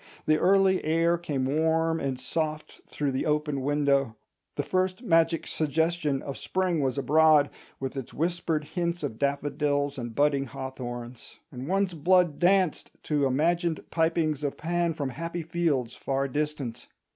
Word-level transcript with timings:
The 0.25 0.39
early 0.39 0.83
air 0.83 1.15
came 1.19 1.45
warm 1.45 1.99
and 1.99 2.19
soft 2.19 2.81
through 2.87 3.11
the 3.11 3.27
open 3.27 3.61
window; 3.61 4.15
the 4.55 4.63
first 4.63 5.03
magic 5.03 5.45
suggestion 5.45 6.23
of 6.23 6.39
spring 6.39 6.81
was 6.81 6.97
abroad, 6.97 7.51
with 7.79 7.95
its 7.95 8.11
whispered 8.11 8.63
hints 8.63 9.03
of 9.03 9.19
daffodils 9.19 9.99
and 9.99 10.15
budding 10.15 10.45
hawthorns; 10.47 11.37
and 11.51 11.67
one's 11.67 11.93
blood 11.93 12.39
danced 12.39 12.89
to 13.03 13.27
imagined 13.27 13.83
pipings 13.91 14.43
of 14.43 14.57
Pan 14.57 14.95
from 14.95 15.09
happy 15.09 15.43
fields 15.43 15.93
far 15.93 16.27
distant. 16.27 16.87